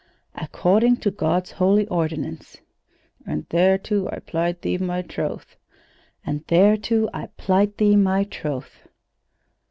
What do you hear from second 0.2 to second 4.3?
"'According to God's holy ordinance.'" "And thereto I